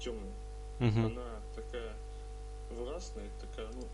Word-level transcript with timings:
темная. 0.00 0.32
Мгм. 0.78 1.06
Она 1.06 1.40
такая 1.54 1.92
властная, 2.70 3.28
такая, 3.40 3.68
ну, 3.74 3.86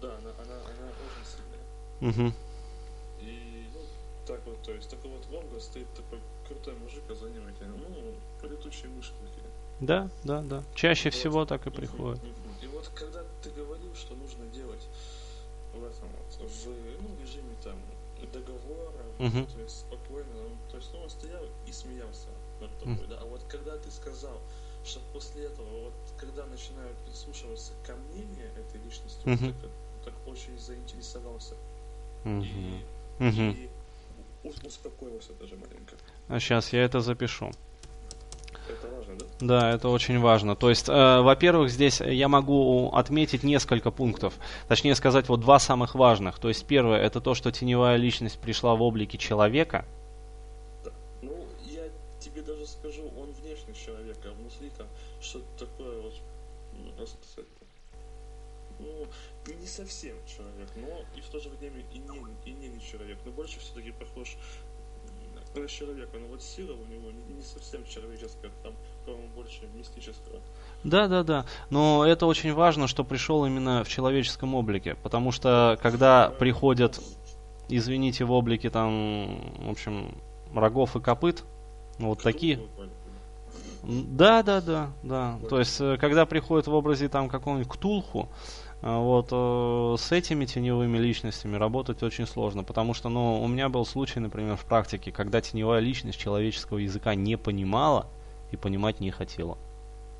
да, 0.00 0.16
она, 0.18 0.30
она, 0.30 0.54
она 0.54 0.86
очень 1.04 1.24
сильная. 1.26 1.66
Мгм. 2.00 2.34
И, 3.20 3.66
ну, 3.74 3.80
так 4.26 4.40
вот, 4.46 4.62
то 4.62 4.72
есть, 4.72 4.88
такой 4.88 5.10
вот 5.10 5.26
углу 5.26 5.60
стоит 5.60 5.92
такой 5.94 6.20
крутой 6.46 6.74
мужик, 6.76 7.02
а 7.10 7.14
за 7.14 7.28
ним 7.28 7.46
эти, 7.48 7.64
ну, 7.64 8.48
летучие 8.48 8.88
мышки 8.90 9.14
такие. 9.24 9.46
Да, 9.80 10.08
да, 10.24 10.42
да. 10.42 10.62
Чаще 10.74 11.10
Вот. 11.10 11.14
всего 11.14 11.44
так 11.44 11.66
и 11.66 11.70
приходит. 11.70 12.22
мгм. 12.22 12.32
И 12.62 12.66
вот 12.68 12.88
когда 12.94 13.22
ты 13.42 13.50
говорил, 13.50 13.94
что 13.94 14.14
нужно 14.14 14.46
делать 14.46 14.88
в 15.74 15.84
этом 15.84 16.08
вот, 16.16 16.50
в 16.50 16.66
ну, 16.66 17.22
режиме 17.22 17.54
там 17.62 17.78
договора, 18.32 19.04
Мгм. 19.18 19.46
то 19.46 19.60
есть 19.60 19.80
спокойно, 19.80 20.32
ну, 20.34 20.56
то 20.70 20.76
есть 20.78 20.90
ну, 20.92 21.00
он 21.00 21.10
стоял 21.10 21.44
и 21.66 21.72
смеялся 21.72 22.28
над 22.60 22.78
тобой, 22.78 23.06
да. 23.08 23.18
А 23.20 23.24
вот 23.26 23.42
когда 23.48 23.76
ты 23.76 23.90
сказал, 23.90 24.40
что 24.86 25.00
после 25.12 25.46
этого, 25.46 25.66
вот 25.84 25.92
когда 26.18 26.44
начинают 26.46 26.96
прислушиваться 26.98 27.72
ко 27.86 27.94
мнению 27.94 28.48
этой 28.56 28.80
личности, 28.84 29.20
Мгм. 29.24 29.52
так, 29.60 29.70
так 30.04 30.14
очень 30.26 30.58
заинтересовался 30.58 31.54
Мгм. 32.24 32.42
и, 32.44 32.84
Мгм. 33.18 33.50
и 33.50 33.68
успокоился 34.64 35.32
даже 35.40 35.56
маленько. 35.56 35.96
А 36.28 36.40
сейчас 36.40 36.72
я 36.72 36.82
это 36.84 37.00
запишу. 37.00 37.50
Это 38.68 38.88
важно, 38.88 39.14
да? 39.16 39.24
Да, 39.40 39.70
это 39.74 39.88
очень 39.88 40.18
важно. 40.18 40.56
То 40.56 40.70
есть, 40.70 40.88
э, 40.88 41.20
во-первых, 41.20 41.70
здесь 41.70 42.00
я 42.00 42.28
могу 42.28 42.90
отметить 42.92 43.44
несколько 43.44 43.90
пунктов. 43.90 44.34
Точнее 44.66 44.94
сказать, 44.96 45.28
вот 45.28 45.40
два 45.40 45.58
самых 45.58 45.94
важных. 45.94 46.38
То 46.38 46.48
есть, 46.48 46.66
первое, 46.66 46.98
это 47.00 47.20
то, 47.20 47.34
что 47.34 47.52
теневая 47.52 47.96
личность 47.96 48.40
пришла 48.40 48.74
в 48.74 48.82
облике 48.82 49.18
человека. 49.18 49.84
Да. 50.84 50.90
Ну, 51.22 51.46
тебе 52.26 52.42
даже 52.42 52.66
скажу, 52.66 53.02
он 53.18 53.32
внешний 53.32 53.74
человек, 53.74 54.18
а 54.24 54.32
внутри 54.32 54.70
там 54.76 54.86
что-то 55.20 55.66
такое 55.66 56.00
вот, 56.00 56.14
ну, 56.72 57.06
сказать, 57.06 57.50
ну, 58.78 59.06
не 59.60 59.66
совсем 59.66 60.16
человек, 60.26 60.68
но 60.76 61.04
и 61.16 61.20
в 61.20 61.28
то 61.28 61.40
же 61.40 61.48
время 61.48 61.82
и 61.92 61.98
не, 61.98 62.18
и 62.44 62.52
не, 62.52 62.68
не 62.68 62.80
человек, 62.80 63.18
но 63.24 63.32
больше 63.32 63.60
все-таки 63.60 63.92
похож 63.92 64.36
на 65.54 65.68
человека, 65.68 66.18
но 66.18 66.26
вот 66.26 66.42
сила 66.42 66.72
у 66.72 66.84
него 66.84 67.10
не, 67.10 67.34
не 67.34 67.42
совсем 67.42 67.86
человеческая, 67.86 68.50
там, 68.62 68.74
по-моему, 69.06 69.28
больше 69.34 69.62
мистического. 69.74 70.40
Да, 70.84 71.08
да, 71.08 71.22
да. 71.22 71.46
Но 71.70 72.04
это 72.06 72.26
очень 72.26 72.52
важно, 72.52 72.86
что 72.88 73.04
пришел 73.04 73.46
именно 73.46 73.82
в 73.82 73.88
человеческом 73.88 74.54
облике. 74.54 74.96
Потому 75.02 75.32
что, 75.32 75.78
когда 75.80 76.28
приходят, 76.28 77.00
извините, 77.70 78.24
в 78.24 78.32
облике 78.32 78.68
там, 78.68 79.66
в 79.66 79.70
общем, 79.70 80.14
рогов 80.54 80.94
и 80.96 81.00
копыт, 81.00 81.44
ну, 81.98 82.08
вот 82.08 82.22
такие, 82.22 82.58
Да, 83.82 84.42
да, 84.42 84.60
да, 84.60 84.90
да. 85.02 85.38
То 85.48 85.58
есть, 85.60 85.80
э, 85.80 85.96
когда 85.98 86.26
приходит 86.26 86.66
в 86.66 86.74
образе 86.74 87.08
там 87.08 87.28
какого-нибудь 87.28 87.72
Ктулху, 87.72 88.28
э, 88.82 88.98
вот 88.98 89.28
э, 89.30 89.96
с 89.98 90.10
этими 90.12 90.44
теневыми 90.44 90.98
личностями 90.98 91.56
работать 91.56 92.02
очень 92.02 92.26
сложно, 92.26 92.64
потому 92.64 92.94
что, 92.94 93.08
ну, 93.08 93.40
у 93.42 93.46
меня 93.48 93.68
был 93.68 93.86
случай, 93.86 94.18
например, 94.18 94.56
в 94.56 94.64
практике, 94.64 95.12
когда 95.12 95.40
теневая 95.40 95.80
личность 95.80 96.18
человеческого 96.18 96.78
языка 96.78 97.14
не 97.14 97.36
понимала 97.36 98.06
и 98.50 98.56
понимать 98.56 98.98
не 99.00 99.10
хотела. 99.12 99.56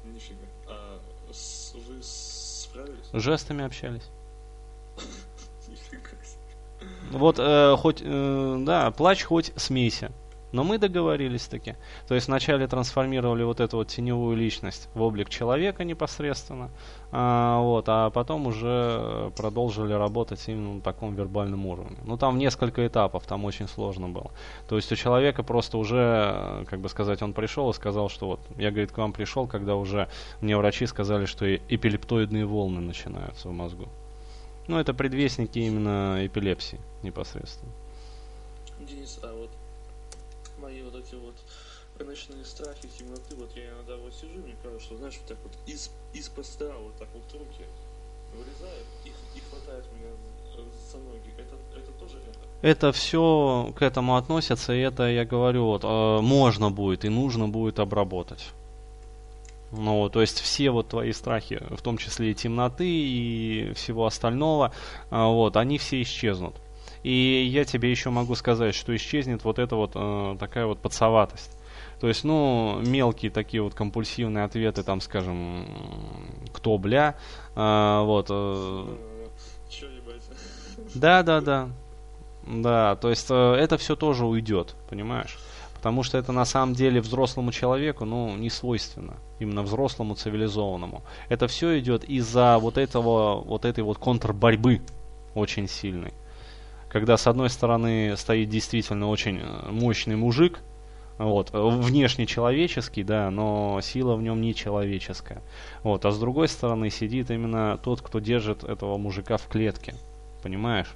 Нифига. 0.05 0.39
А 0.69 0.99
с- 1.33 1.75
вы 1.75 2.01
справились? 2.03 3.09
Жестами 3.13 3.65
общались. 3.65 4.09
Вот 7.11 7.37
э, 7.39 7.77
хоть, 7.77 8.03
э, 8.05 8.57
да, 8.61 8.91
плачь 8.91 9.25
хоть 9.25 9.53
смейся. 9.57 10.13
Но 10.57 10.65
мы 10.65 10.79
договорились 10.79 11.47
таки. 11.49 11.75
То 12.09 12.15
есть 12.15 12.29
вначале 12.29 12.67
трансформировали 12.67 13.43
вот 13.43 13.61
эту 13.61 13.77
вот 13.77 13.89
теневую 13.89 14.39
личность 14.39 14.89
в 14.95 15.03
облик 15.03 15.29
человека 15.29 15.85
непосредственно, 15.85 16.71
а, 17.13 17.61
вот, 17.61 17.85
а 17.89 18.09
потом 18.09 18.47
уже 18.47 19.31
продолжили 19.37 19.93
работать 19.93 20.43
именно 20.49 20.77
на 20.77 20.81
таком 20.81 21.15
вербальном 21.15 21.67
уровне. 21.67 21.99
Ну 22.07 22.17
там 22.17 22.39
несколько 22.39 22.87
этапов, 22.87 23.27
там 23.27 23.45
очень 23.45 23.69
сложно 23.69 24.09
было. 24.09 24.31
То 24.67 24.77
есть 24.77 24.91
у 24.91 24.97
человека 24.97 25.43
просто 25.43 25.77
уже, 25.77 26.65
как 26.71 26.81
бы 26.81 26.89
сказать, 26.89 27.21
он 27.21 27.35
пришел 27.35 27.69
и 27.69 27.75
сказал, 27.75 28.09
что 28.09 28.27
вот, 28.27 28.41
я, 28.57 28.71
говорит, 28.71 28.93
к 28.93 28.97
вам 28.97 29.13
пришел, 29.13 29.47
когда 29.47 29.77
уже 29.77 30.09
мне 30.41 30.57
врачи 30.57 30.87
сказали, 30.87 31.27
что 31.27 31.55
эпилептоидные 31.55 32.47
волны 32.47 32.81
начинаются 32.81 33.51
в 33.51 33.53
мозгу. 33.53 33.89
Ну, 34.69 34.79
это 34.79 34.95
предвестники 34.95 35.59
именно 35.59 36.27
эпилепсии 36.27 36.81
непосредственно. 37.03 37.73
Денис, 38.81 39.21
а 39.23 39.35
вот 39.35 39.51
мои 40.59 40.83
вот 40.83 40.95
эти 40.95 41.15
вот 41.15 41.35
ночные 42.05 42.45
страхи, 42.45 42.89
темноты, 42.99 43.35
вот 43.37 43.51
я 43.57 43.71
иногда 43.71 43.97
вот 43.97 44.15
сижу, 44.15 44.39
мне 44.39 44.57
кажется, 44.63 44.87
что, 44.87 44.97
знаешь, 44.97 45.17
вот 45.19 45.29
так 45.29 45.39
вот 45.43 45.53
из, 45.67 45.91
из 46.13 46.29
постела 46.29 46.79
вот 46.79 46.97
так 46.99 47.09
вот 47.15 47.23
руки 47.33 47.65
вылезают 48.35 48.87
и, 49.05 49.09
и 49.09 49.43
хватают 49.51 49.87
меня 49.93 50.11
за- 50.55 50.99
ноги. 50.99 51.31
Это, 51.37 51.57
это 51.79 51.93
тоже 51.93 52.19
это? 52.19 52.39
Это 52.63 52.93
все 52.93 53.73
к 53.77 53.83
этому 53.83 54.17
относится, 54.17 54.75
и 54.75 54.81
это, 54.81 55.05
я 55.05 55.25
говорю, 55.25 55.67
вот, 55.67 55.85
э, 55.85 56.21
можно 56.21 56.71
будет 56.71 57.05
и 57.05 57.09
нужно 57.09 57.49
будет 57.49 57.79
обработать. 57.79 58.53
Ну, 59.73 60.09
то 60.09 60.21
есть 60.21 60.41
все 60.41 60.71
вот 60.71 60.89
твои 60.89 61.13
страхи, 61.13 61.61
в 61.71 61.83
том 61.83 61.99
числе 61.99 62.31
и 62.31 62.35
темноты, 62.35 62.89
и 62.89 63.73
всего 63.75 64.07
остального, 64.07 64.73
а, 65.11 65.27
вот, 65.29 65.57
они 65.57 65.79
все 65.79 66.01
исчезнут. 66.03 66.55
И 67.03 67.49
я 67.51 67.65
тебе 67.65 67.91
еще 67.91 68.11
могу 68.11 68.35
сказать, 68.35 68.75
что 68.75 68.95
исчезнет 68.95 69.45
вот 69.45 69.59
эта 69.59 69.77
вот 69.77 69.93
э, 69.95 70.37
такая 70.39 70.67
вот 70.67 70.81
подсоватость. 70.81 71.57
То 72.01 72.09
есть, 72.09 72.25
ну, 72.25 72.81
мелкие 72.81 73.31
такие 73.31 73.63
вот 73.63 73.75
компульсивные 73.75 74.45
ответы, 74.45 74.83
там, 74.83 75.01
скажем, 75.01 75.67
кто 76.53 76.77
бля, 76.79 77.17
а, 77.55 78.03
вот, 78.03 78.27
э, 78.31 78.97
да, 80.95 81.23
да, 81.23 81.41
да. 81.41 81.69
Да, 82.47 82.95
то 82.97 83.11
есть 83.11 83.27
э, 83.29 83.35
это 83.35 83.77
все 83.77 83.97
тоже 83.97 84.25
уйдет, 84.25 84.77
понимаешь? 84.89 85.37
Потому 85.75 86.03
что 86.05 86.17
это 86.17 86.33
на 86.33 86.45
самом 86.45 86.75
деле 86.75 87.01
взрослому 87.01 87.51
человеку, 87.51 88.05
ну, 88.05 88.37
не 88.37 88.51
свойственно. 88.51 89.15
Именно 89.41 89.63
взрослому 89.63 90.15
цивилизованному. 90.15 91.03
Это 91.29 91.49
все 91.49 91.79
идет 91.79 92.05
из-за 92.05 92.59
вот 92.59 92.79
этого, 92.79 93.41
вот 93.43 93.65
этой 93.65 93.83
вот 93.83 93.99
контрборьбы 93.99 94.81
очень 95.35 95.69
сильной. 95.69 96.13
Когда 96.97 97.19
с 97.19 97.27
одной 97.27 97.51
стороны 97.51 98.17
стоит 98.17 98.49
действительно 98.49 99.09
очень 99.11 99.39
э, 99.39 99.71
мощный 99.71 100.17
мужик, 100.17 100.61
вот, 101.19 101.51
э, 101.53 101.59
внешне 101.59 102.25
человеческий, 102.25 103.03
да, 103.03 103.31
но 103.31 103.83
сила 103.83 104.17
в 104.17 104.23
нем 104.23 104.41
не 104.41 104.55
человеческая. 104.55 105.43
Вот, 105.83 106.07
а 106.07 106.11
с 106.11 106.19
другой 106.19 106.49
стороны 106.49 106.89
сидит 106.89 107.31
именно 107.31 107.77
тот, 107.77 108.01
кто 108.01 108.19
держит 108.19 108.65
этого 108.65 108.97
мужика 108.97 109.37
в 109.37 109.47
клетке. 109.47 109.95
Понимаешь? 110.43 110.91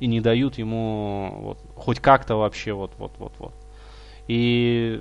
И 0.00 0.06
не 0.06 0.22
дают 0.22 0.56
ему 0.56 1.36
вот, 1.42 1.58
хоть 1.74 2.00
как-то 2.00 2.36
вообще 2.36 2.72
вот, 2.72 2.92
вот, 2.96 3.12
вот, 3.18 3.32
вот. 3.38 3.52
И 4.28 4.98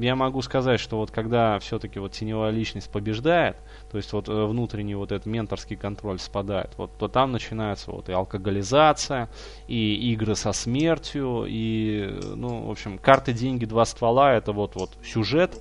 я 0.00 0.16
могу 0.16 0.42
сказать, 0.42 0.80
что 0.80 0.96
вот 0.96 1.10
когда 1.10 1.58
все-таки 1.58 1.98
вот 1.98 2.12
теневая 2.12 2.50
личность 2.50 2.90
побеждает, 2.90 3.56
то 3.90 3.96
есть 3.96 4.12
вот 4.12 4.28
э, 4.28 4.44
внутренний 4.46 4.94
вот 4.94 5.12
этот 5.12 5.26
менторский 5.26 5.76
контроль 5.76 6.18
спадает, 6.18 6.72
вот 6.76 6.90
то 6.98 7.08
там 7.08 7.32
начинается 7.32 7.90
вот 7.90 8.08
и 8.08 8.12
алкоголизация, 8.12 9.28
и 9.68 10.12
игры 10.12 10.34
со 10.34 10.52
смертью, 10.52 11.44
и, 11.48 12.18
ну, 12.34 12.66
в 12.66 12.70
общем, 12.70 12.98
карты, 12.98 13.32
деньги, 13.32 13.64
два 13.64 13.84
ствола, 13.84 14.34
это 14.34 14.52
вот 14.52 14.76
вот 14.76 14.90
сюжет, 15.04 15.60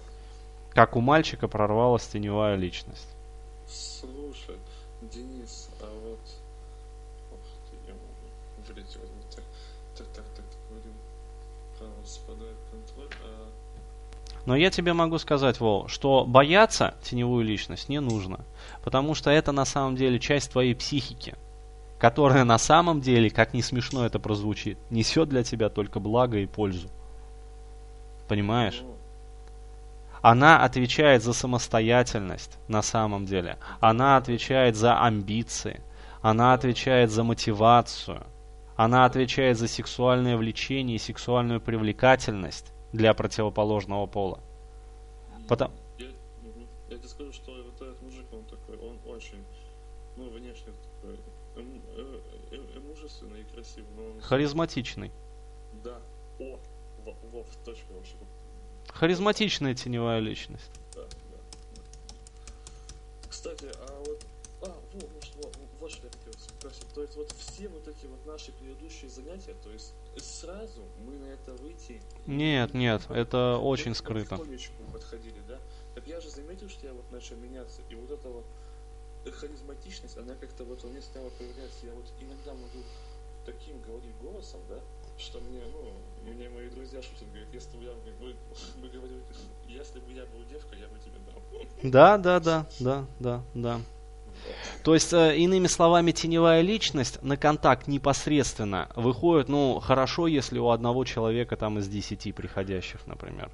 как 0.71 0.95
у 0.95 1.01
мальчика 1.01 1.47
прорвалась 1.47 2.07
теневая 2.07 2.55
личность. 2.55 3.15
Слушай, 3.67 4.57
Денис, 5.01 5.69
а 5.81 5.85
вот... 5.85 6.19
Ох 7.31 7.39
ты, 7.69 7.75
я 7.87 7.93
вылетел. 8.67 9.01
Так, 9.33 9.43
так, 9.97 10.07
так, 10.07 10.25
так, 10.35 10.45
так, 10.45 10.59
говорил. 10.69 10.93
Право 11.77 12.05
спадает 12.05 12.57
контроль, 12.69 13.09
а... 13.23 13.60
Но 14.45 14.55
я 14.55 14.71
тебе 14.71 14.93
могу 14.93 15.17
сказать, 15.19 15.59
Вол, 15.59 15.87
что 15.87 16.25
бояться 16.25 16.95
теневую 17.03 17.45
личность 17.45 17.89
не 17.89 17.99
нужно. 17.99 18.39
Потому 18.83 19.13
что 19.13 19.29
это 19.29 19.51
на 19.51 19.65
самом 19.65 19.95
деле 19.95 20.19
часть 20.19 20.51
твоей 20.51 20.73
психики, 20.73 21.35
которая 21.99 22.43
на 22.43 22.57
самом 22.57 23.01
деле, 23.01 23.29
как 23.29 23.53
не 23.53 23.61
смешно 23.61 24.05
это 24.05 24.19
прозвучит, 24.19 24.79
несет 24.89 25.29
для 25.29 25.43
тебя 25.43 25.69
только 25.69 25.99
благо 25.99 26.37
и 26.37 26.47
пользу. 26.47 26.89
Понимаешь? 28.27 28.81
Она 30.21 30.63
отвечает 30.63 31.23
за 31.23 31.33
самостоятельность 31.33 32.57
на 32.67 32.81
самом 32.81 33.25
деле. 33.25 33.57
Она 33.79 34.17
отвечает 34.17 34.75
за 34.75 34.99
амбиции. 35.01 35.81
Она 36.21 36.53
отвечает 36.53 37.11
за 37.11 37.23
мотивацию. 37.23 38.25
Она 38.75 39.05
отвечает 39.05 39.57
за 39.57 39.67
сексуальное 39.67 40.37
влечение 40.37 40.95
и 40.95 40.99
сексуальную 40.99 41.59
привлекательность 41.59 42.73
для 42.93 43.13
противоположного 43.13 44.05
пола. 44.07 44.39
Потом- 45.47 45.71
Я, 45.97 46.07
я 46.89 46.97
тебе 46.97 47.07
скажу, 47.07 47.31
что 47.33 47.51
вот 47.51 47.75
этот 47.81 48.01
мужик, 48.01 48.25
он 48.31 48.43
такой, 48.45 48.77
он 48.77 48.97
очень, 49.07 49.43
ну, 50.17 50.29
внешне 50.29 50.71
такой, 51.01 51.15
эм- 51.55 51.81
э- 51.95 52.19
э- 52.51 52.55
э- 52.75 52.79
мужественный 52.79 53.41
и 53.41 53.43
красивый, 53.45 53.89
но 53.95 54.03
он... 54.11 54.21
Харизматичный. 54.21 55.11
Да. 55.83 55.99
О, 56.39 56.59
во, 57.05 57.13
во, 57.31 57.43
в 57.43 57.55
точку 57.65 57.93
вообще. 57.93 58.15
Харизматичная 58.89 59.73
теневая 59.73 60.19
личность. 60.19 60.69
Да, 60.95 61.01
да. 61.03 61.37
Кстати, 63.29 63.65
а 63.87 63.99
вот... 64.05 64.25
вот, 66.01 66.03
вот 66.03 66.03
что 66.03 66.05
я 66.07 66.11
хотел 66.11 66.33
спросить. 66.33 66.87
То 66.93 67.01
есть 67.01 67.15
вот 67.15 67.31
все 67.37 67.67
вот 67.69 67.87
эти 67.87 68.05
вот 68.05 68.25
наши 68.25 68.51
предыдущие 68.53 69.09
занятия, 69.09 69.55
то 69.63 69.69
есть 69.69 69.93
сразу 70.17 70.81
мы 71.05 71.13
на 71.17 71.25
это 71.27 71.53
выйти... 71.53 72.01
Нет, 72.25 72.73
нет, 72.73 73.01
это 73.09 73.57
вот- 73.59 73.67
очень 73.67 73.95
скрыто. 73.95 74.37
подходили, 74.91 75.41
да? 75.47 75.59
Так 75.95 76.07
я 76.07 76.21
же 76.21 76.29
заметил, 76.29 76.69
что 76.69 76.87
я 76.87 76.93
вот 76.93 77.09
начал 77.11 77.35
меняться, 77.35 77.81
и 77.89 77.95
вот 77.95 78.11
эта 78.11 78.29
вот 78.29 78.45
харизматичность, 79.29 80.17
она 80.17 80.35
как-то 80.35 80.63
вот 80.63 80.83
во 80.83 80.89
мне 80.89 81.01
стала 81.01 81.29
появляться. 81.29 81.85
Я 81.85 81.93
вот 81.93 82.05
иногда 82.19 82.53
могу 82.53 82.83
таким 83.45 83.81
говорить 83.81 84.15
голосом, 84.21 84.59
да, 84.69 84.79
что 85.17 85.39
мне, 85.39 85.61
ну, 85.71 86.31
мне 86.31 86.49
мои 86.49 86.69
друзья 86.69 87.01
шутят, 87.01 87.27
говорят, 87.29 87.53
если 87.53 87.77
бы 87.77 87.83
я, 87.83 87.93
мы, 88.19 88.35
мы 88.81 88.89
говорили, 88.89 89.21
если 89.67 89.99
бы 89.99 90.11
я 90.11 90.25
был 90.25 90.43
девкой, 90.49 90.79
я 90.79 90.87
бы 90.87 90.97
тебе 90.99 91.19
дал. 91.27 91.41
Да, 91.83 92.17
да, 92.17 92.39
да, 92.39 92.65
да, 92.79 93.05
да, 93.19 93.43
да. 93.53 93.81
То 94.83 94.93
есть, 94.93 95.13
э, 95.13 95.37
иными 95.37 95.67
словами, 95.67 96.11
теневая 96.11 96.61
личность 96.61 97.21
на 97.21 97.37
контакт 97.37 97.87
непосредственно 97.87 98.89
выходит, 98.95 99.49
ну, 99.49 99.79
хорошо, 99.79 100.27
если 100.27 100.59
у 100.59 100.69
одного 100.69 101.05
человека 101.05 101.55
там 101.55 101.77
из 101.79 101.87
десяти 101.87 102.31
приходящих, 102.31 103.05
например. 103.05 103.51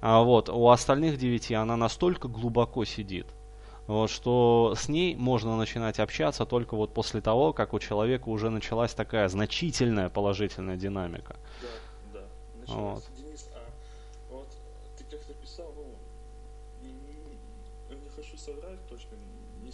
А 0.00 0.22
вот 0.22 0.48
у 0.48 0.68
остальных 0.68 1.18
девяти 1.18 1.54
она 1.54 1.76
настолько 1.76 2.28
глубоко 2.28 2.84
сидит, 2.84 3.26
вот, 3.86 4.10
что 4.10 4.74
с 4.76 4.88
ней 4.88 5.14
можно 5.14 5.56
начинать 5.56 6.00
общаться 6.00 6.44
только 6.44 6.74
вот 6.74 6.92
после 6.92 7.20
того, 7.20 7.52
как 7.52 7.72
у 7.74 7.78
человека 7.78 8.28
уже 8.28 8.50
началась 8.50 8.94
такая 8.94 9.28
значительная 9.28 10.08
положительная 10.08 10.76
динамика. 10.76 11.36
Да, 12.12 12.20
да. 12.20 12.26
Началось. 12.60 13.04
Денис, 13.04 13.13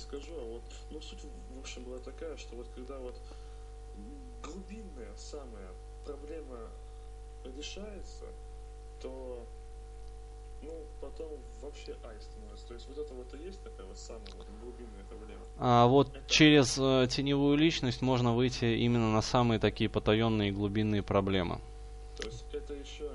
скажу, 0.00 0.32
а 0.36 0.44
вот, 0.44 0.62
ну, 0.90 1.00
суть, 1.00 1.20
в 1.54 1.58
общем, 1.60 1.84
была 1.84 1.98
такая, 1.98 2.36
что 2.36 2.56
вот 2.56 2.66
когда 2.74 2.98
вот 2.98 3.14
глубинная 4.42 5.14
самая 5.16 5.68
проблема 6.04 6.58
решается, 7.56 8.24
то, 9.00 9.46
ну, 10.62 10.72
потом 11.00 11.28
вообще 11.60 11.96
ай 12.04 12.20
становится. 12.20 12.66
То 12.66 12.74
есть 12.74 12.88
вот 12.88 12.98
это 12.98 13.14
вот 13.14 13.34
и 13.34 13.44
есть 13.44 13.62
такая 13.62 13.86
вот 13.86 13.98
самая 13.98 14.32
вот 14.36 14.46
глубинная 14.62 15.04
проблема. 15.08 15.42
А 15.58 15.86
вот 15.86 16.08
через 16.26 16.78
э, 16.78 17.06
теневую 17.10 17.56
личность 17.56 18.02
можно 18.02 18.34
выйти 18.34 18.64
именно 18.64 19.12
на 19.12 19.22
самые 19.22 19.58
такие 19.58 19.88
потаенные 19.88 20.52
глубинные 20.52 21.02
проблемы. 21.02 21.60
То 22.16 22.26
есть 22.26 22.44
это 22.52 22.74
еще 22.74 23.10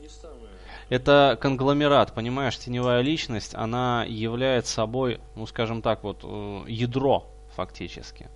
не 0.00 0.08
самое... 0.08 0.55
Это 0.88 1.36
конгломерат, 1.40 2.14
понимаешь, 2.14 2.56
теневая 2.58 3.00
личность, 3.00 3.54
она 3.54 4.04
является 4.08 4.72
собой, 4.72 5.20
ну 5.34 5.46
скажем 5.46 5.82
так, 5.82 6.04
вот 6.04 6.20
э, 6.22 6.64
ядро 6.68 7.26
фактически 7.56 8.28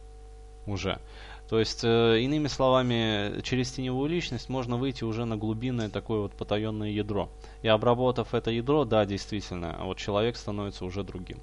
уже. 0.66 1.00
То 1.48 1.60
есть, 1.60 1.84
э, 1.84 2.20
иными 2.20 2.48
словами, 2.48 3.40
через 3.42 3.70
теневую 3.70 4.08
личность 4.08 4.48
можно 4.48 4.76
выйти 4.76 5.04
уже 5.04 5.24
на 5.26 5.36
глубинное 5.36 5.88
такое 5.88 6.20
вот 6.22 6.32
потаенное 6.32 6.90
ядро. 6.90 7.28
И 7.62 7.68
обработав 7.68 8.34
это 8.34 8.50
ядро, 8.50 8.84
да, 8.84 9.04
действительно, 9.04 9.78
вот 9.82 9.98
человек 9.98 10.36
становится 10.36 10.84
уже 10.84 11.04
другим. 11.04 11.40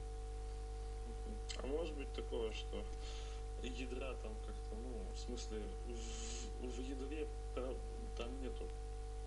А 1.62 1.68
может 1.68 1.94
быть 1.96 2.12
такое, 2.14 2.52
что 2.52 2.78
ядра 3.64 4.14
там 4.24 4.32
как-то, 4.46 4.76
ну, 4.76 5.14
в 5.14 5.20
смысле, 5.20 5.60
в, 5.88 6.68
в 6.68 6.90
ядре 6.90 7.28
там 8.18 8.28
нету 8.42 8.64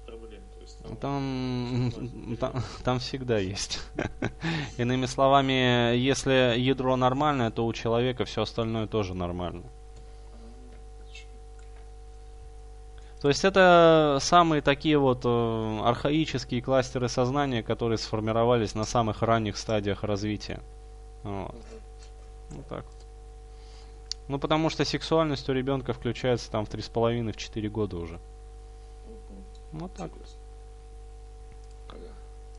проблем. 0.06 0.42
То 0.54 0.60
есть 0.60 0.82
там, 0.82 0.96
Там, 0.96 1.90
всё 1.90 2.36
там, 2.36 2.52
нормально. 2.52 2.62
там 2.84 2.98
всегда 2.98 3.38
есть. 3.38 3.80
Иными 4.78 5.06
словами, 5.06 5.96
если 5.96 6.58
ядро 6.58 6.96
нормальное, 6.96 7.50
то 7.50 7.66
у 7.66 7.72
человека 7.72 8.24
все 8.24 8.42
остальное 8.42 8.86
тоже 8.86 9.14
нормально. 9.14 9.64
То 13.20 13.28
есть 13.28 13.44
это 13.44 14.16
самые 14.20 14.62
такие 14.62 14.96
вот 14.96 15.22
э, 15.24 15.80
архаические 15.84 16.62
кластеры 16.62 17.08
сознания, 17.10 17.62
которые 17.62 17.98
сформировались 17.98 18.74
на 18.74 18.84
самых 18.84 19.20
ранних 19.20 19.58
стадиях 19.58 20.04
развития. 20.04 20.60
Вот. 21.22 21.54
Вот 22.48 22.66
так 22.66 22.84
вот. 22.86 23.06
Ну, 24.28 24.38
потому 24.38 24.70
что 24.70 24.86
сексуальность 24.86 25.48
у 25.50 25.52
ребенка 25.52 25.92
включается 25.92 26.50
там 26.50 26.64
в 26.64 26.70
3,5-4 26.70 27.68
года 27.68 27.98
уже. 27.98 28.20
Мгм. 29.72 29.80
Вот 29.80 29.94
так. 29.94 30.12
Интересно. 30.12 30.16
Понятно. 30.16 30.39